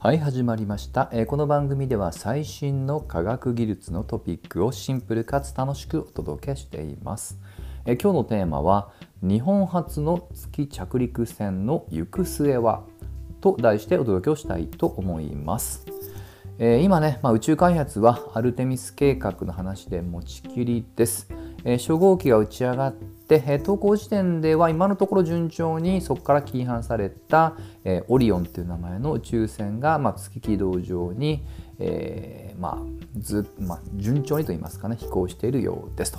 [0.00, 7.36] はい始まりました、えー、この番組では最新の科学技術のトピックをシンプルかつ楽しくお届けしています、
[7.84, 8.92] えー、今日のテーマは
[9.22, 12.84] 日本初の月着陸船の行く末は
[13.40, 15.84] と題してお届けをしたいと思います、
[16.60, 21.28] えー、今ね、まあ、宇宙開発はアルテミス計画の話で持ちきりです、
[21.64, 22.94] え初号機が打ち上がっ
[23.28, 31.44] てで投稿時点では今のところ順調にそこから起反された、え、オリオンという名前の宇宙船が、まあ、月軌道上に、
[31.78, 32.78] えー、まあ
[33.18, 36.18] ずまあ、順調にといいますかね飛行しているようですと。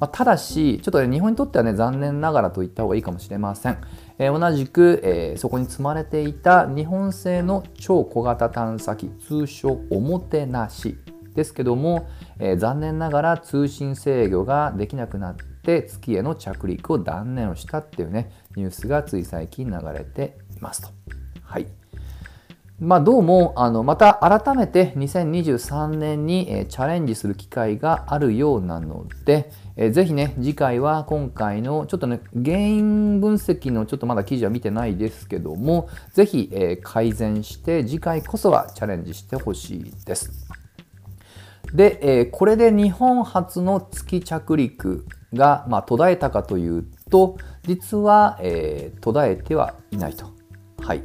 [0.00, 3.78] まあ、ただし、ちょっと、ね、日本にとってはね、残念ながらと言った方がいいかもしれません。
[4.18, 10.98] えー、同じく、えー、そこに積まれていた日本製の超小型探査機、通称おもてなし
[11.34, 12.08] ですけども、
[12.38, 15.36] えー、残念ながら通信制御ができなくなっ
[15.68, 20.88] てて月への着陸を断念をしたっていうねニュースがつい最近流れていますと。
[21.42, 21.66] はい
[22.80, 40.46] まあ、どうもあのまた改めて2023年に、えチャレンジする機会があるようなので、えー、ぜひね次回は今回のちょっとね原因分析のちょっとまだ記事は見てないですけどもぜひ、え、改善して次回こそはチャレンジしてほしいです。
[41.74, 50.26] で、え、これで日本初の月着陸が、まあ、途絶えたかというと実は、えー、途絶えてはいないと。
[50.80, 51.02] はい、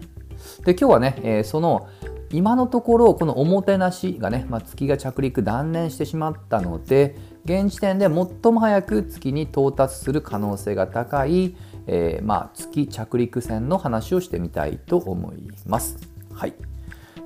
[0.66, 1.88] で今日はね、えー、その
[2.32, 7.16] 今のところこのおもてなしがね、まあ、月が着陸断念してしまったので
[7.46, 15.98] 現時点で最も早く月に到達する可能性が高い、えー、まあ、月着陸船の話をしてみたいと思います。
[16.34, 16.73] はい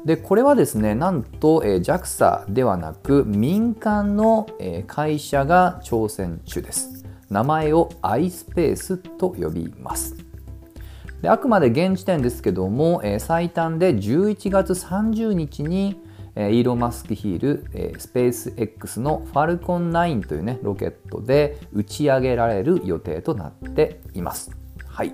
[0.08, 10.16] でこれはですねなんと、えー、JAXA ではなく民間の、えー、会社が挑戦中です名前を iSpace と呼びます
[11.22, 16.02] であくまで現時点ですけども、えー、最短で11月30日に
[16.38, 24.52] イーロン・マスクヒール、え、スペース X のファルコン9というねロケットで打ち上げられる予定となっています。
[24.86, 25.14] はい。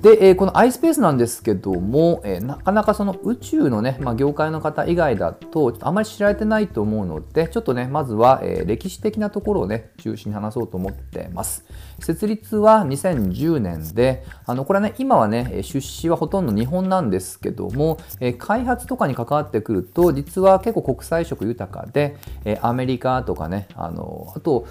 [0.00, 11.64] で、えー、この iSpace なんですけども、えー、なかなかその宇宙のね、まあ、業界の方以外だと、あまり知られてないと思うので、ちょっとね、まずは、えー、歴史的なところをね、中心に話そうと思ってます。
[11.98, 24.66] 設立は2010年で、あの、これはね、今はね、出資はほとんど日本なんですけども、えー、開発とかに関わってくると、実は結構国際色豊かで、えー、アメリカとかね、あの、あと、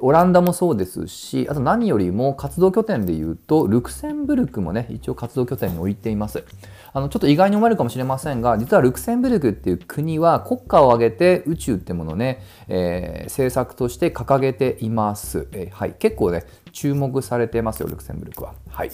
[0.00, 6.44] オランダもそうですし、あと何よりも活動拠点でいうと、ルクセンブルクもね、一応活動拠点に置いています。
[6.92, 15.48] あの、ちょっと意外に思えるかもしれませんが、実はルクセンブルクっていう国は国家を挙げて宇宙ってものをね、えー、政策として掲げています。
[15.52, 15.92] えー、はい。
[15.98, 18.54] 結構ね、注目されてますよ、ルクセンブルクは。
[18.70, 18.90] はい。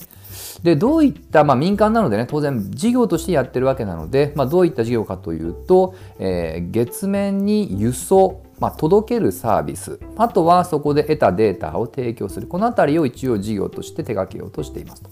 [0.63, 15.11] で、どういった、まあ民間なのでね、当然事業としてやってるわけなので、まあどういった事業かというと、えー、月面に輸送、まあ、届けるサービスあとはそこで得たデータを提供するこの辺りを一応事業として手掛けようとしていますと。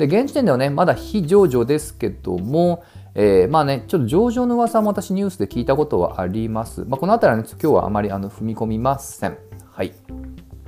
[0.00, 2.82] で現時点ではねまだ非上場ですけども、
[3.14, 6.86] えー、まあねちょっと上場の噂も私ニュースで聞いたことはあります。
[6.86, 9.36] まあ、この辺りは、ね、今日はあまりあの踏み込みません。
[9.70, 9.92] はい。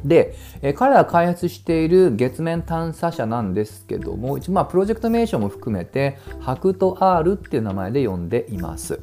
[0.04, 9.00] で、えー、彼らが開発している月面探査車なんですけども、一応まあプロジェクト名称も含めて、ハクト R っていう名前で呼んでいます。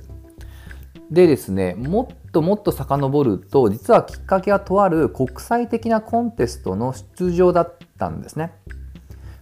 [1.09, 8.53] でですね、もっともっと遡ると、実はきっかけはとある国際的なコンテストの出場だったんですね。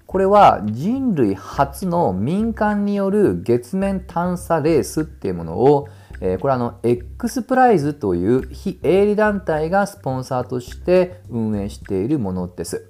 [0.07, 5.90] これは人類初の民間による月面探査レースっていうものを、
[6.22, 12.90] えー、これあの X プライズという非営利団体がスポンサーとして運営しているものです。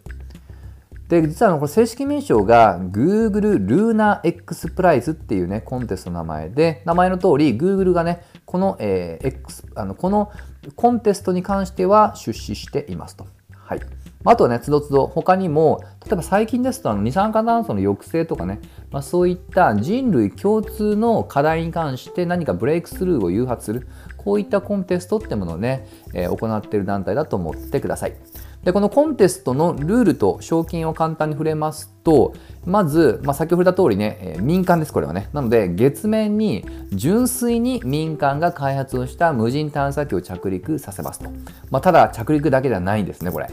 [1.09, 10.31] で、実はこれ正式名称が Google Lunar X Prize っていうね、コンテストの名前で、名前の通り Google がね、この,、えー、X あのこの
[10.75, 13.25] コンテストに関しては出資していますと。
[13.56, 13.79] はい。
[14.25, 18.59] あとはね、つどつど他にも、例えば最近ですとあの二酸化炭素の抑制とかね、
[18.92, 23.88] まあ、そういった人類共通の課題に関して何かブレイクスルーを誘発する、
[24.18, 28.15] こういったコンテストってものをね、えー、行っている団体だと思ってください。
[28.63, 32.33] でこのコンテストのルールと賞金を簡単に触れますと
[32.65, 35.30] まず、まあ、先ほど言った通りね、えー、民間ですこれはね。
[35.31, 41.30] なので月面に純粋に民間が開発をした無人探査機を着陸させますと、
[41.69, 43.47] まあ、ただ着陸だけではないんですねこれ。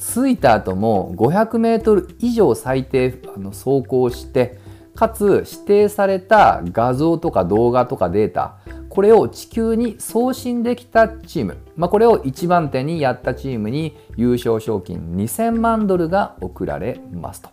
[0.00, 4.58] 着いた後も500メートル以上最低あの走行して
[4.94, 8.58] かつ指定された画像とか動画とかデータ
[8.88, 17.50] これを地球に送信できたチーム、まあ、これを一番手にやったチームに優勝賞金2000万ドルが贈られますと。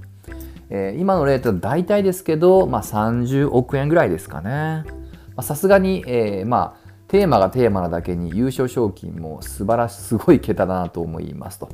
[0.69, 4.83] えー、今のレートは大体ですけど、まあ、30億円ぐらいですかね。
[5.41, 11.69] さすがに、えー、まあテーマがテーマなだけに優勝賞金も素晴らしいすごい桁だなと思いますと。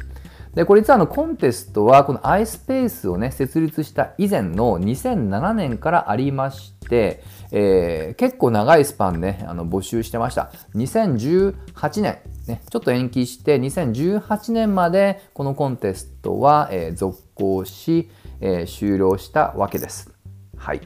[0.53, 18.09] でこれ実はあのコンテストはこの iSpace をね設立した以前の2007年からありまして、えー、結構長いスパンねあの募集してました2018年ね、ちょっと延期して2018年までこのコンテストは、えー、続行し、
[18.41, 20.13] えー、終了したわけです。
[20.57, 20.81] はい。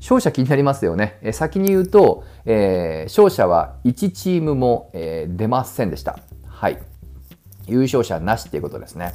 [0.00, 1.18] 勝者気になりますよね。
[1.22, 6.18] えー、先に言うと、えー、勝者は1チームも、えー、出ませんでした。
[6.46, 6.91] はい。
[7.66, 9.12] 優勝者なしっていうことですね。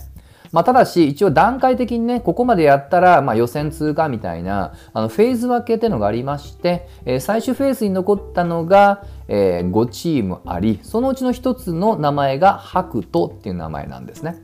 [0.51, 14.37] まあ、ただし、一応段階的にね、ここまでやったら、まあ、予選通過みたいな、あの、フェーズ分けっていうのがありまして、えー、最終フェーズに残ったのが、えー、5チームあり、そのうちの1つの名前がハクトっていう名前なんですね。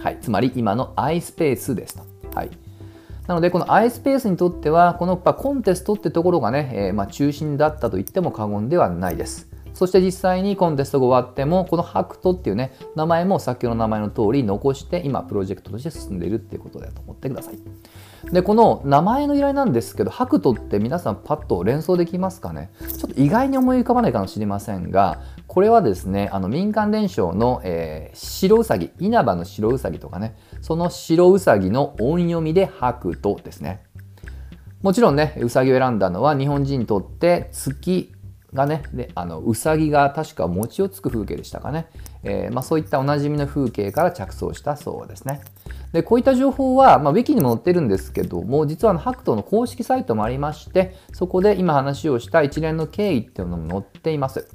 [0.00, 0.18] はい。
[0.20, 2.04] つまり、今の iSpace ですと。
[2.34, 2.50] はい。
[3.26, 9.49] なので、この iSpace にとっては、このコンテストってところがね、えー、まあ、中心だったと言っても過言ではないです。
[9.72, 17.58] そして実際にコンテストが終わっても、このハクトっていうね、名前も先ほどの名前の通り残して、今、プロジェクトとして進んでいるっていうことだと思ってください。
[18.32, 22.70] で、この名前の由来なんですけど、ハクトって皆さんパッと連想できますかね？
[22.98, 33.84] ちょっと意外に思い浮かばないかもしれませんが、これはですね、あの民間伝承の、えー、白うさぎ、稲葉の白うさぎとかね、その白うさぎの音読みでハクトですね。
[34.82, 38.12] もちろんね、うさぎを選んだのは日本人にとって月
[38.52, 41.86] がね、であのうさぎが確か餅をつく風景でしたかね、
[42.24, 45.40] えー、まあ、そういったおなじみの風景から着想したそうですね。
[45.92, 54.46] でこういった情報は、まあ、ウィキにも載ってるんですけども実はあの白桃の公式サイトもありましてそこで今話をした一連の経緯っていうのも載っています。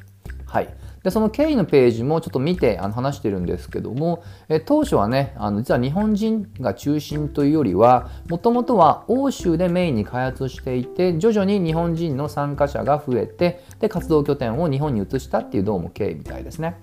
[0.45, 0.73] はい、
[1.05, 16.75] でその経緯のページもちょっと見てあの話してるんですけどもえ当初はねあの実は日本人が中心というよりはもともとは欧州でメインに開発していて徐々に日本人の参加者が増えてで活動拠点を日本に移したっていうどうも経緯みたいですね。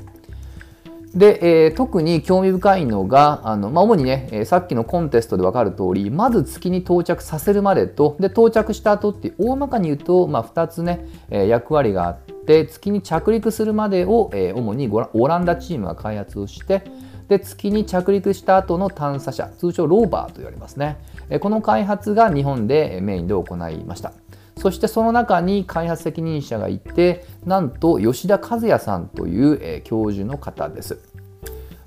[1.17, 16.83] で、えー、特に興味深いのが、あのまあ、主にね、えー、さっきのコンテストで分かる通り、まず月に到着させるまでと、で到着した後って大まかに言うと、まあ、2つね、えー、役割があって、月に着陸するまでを、えー、主にオランダチームが開発をして、
[17.29, 20.99] で月に着陸した後の探査車、通称ローバーと言われますね。
[21.31, 24.13] えー、この開発が日本でメインで行いました。
[24.59, 30.99] そしてその中に開発責任者がいてなんと吉田和也さんという、え教授の方です。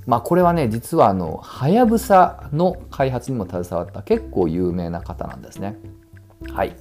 [0.06, 5.78] まあ、これはね実はあのはやぶさの開発にも携わった結構有名な方なんですね。
[6.52, 6.76] はい、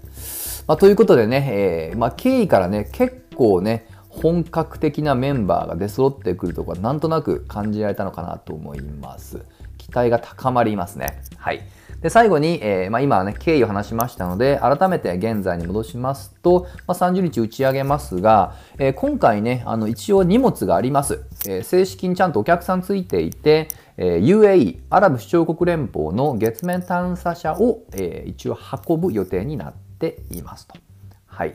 [0.66, 9.44] まあ、ということでね、えー、まあ、経緯からね結構ね本格的なメンバーが出揃ってくるところなんとなく感じられたのかなと思います。
[9.76, 11.20] 期待が高まりますね。
[11.36, 11.62] はい。
[12.00, 21.24] で最後に、えー、まあ、今はね、経緯を話しましたので、改めて現在に戻しますと、まあ、30日打ち上げますが、えー、今回ね、あの一応荷物があります。
[21.46, 28.58] えー、正式にちゃんとお客さんついていて、え UAE、アラブ首長国連邦の月面探査車を、え一応
[28.88, 30.74] 運ぶ予定になっていますと。
[31.26, 31.54] はい。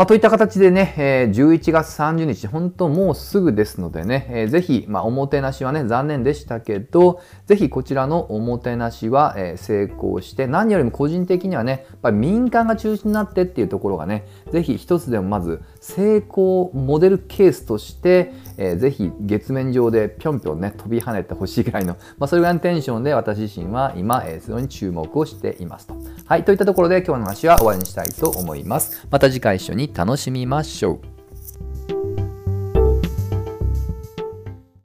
[0.00, 25.96] まあ、といった形でね、え、11月30日、本当もうすぐですのでね、えー、ぜひ、まあ、おもてなしはね、残念でしたけど、ぜひこちらのおもてなしは、え、成功して、何よりも個人的にはね、やっぱり民間が中心になってっていうところがね、ぜひ一つでもまず成功モデルケースとして、えー、ぜひ月面上でぴょんぴょんね、飛び跳ねてほしいぐらいの、まあ、それぐらいのテンションで私自身は今、えー、それに注目をしていますと。
[26.26, 29.06] はい、といったところで今日の話は終わりにしたいと思います。
[29.10, 31.09] また次回一緒に楽しみましょう。